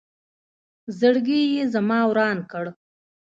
زړګې 0.99 1.39
یې 1.53 1.63
زما 1.73 1.99
وران 2.09 2.37
کړ 2.51 2.65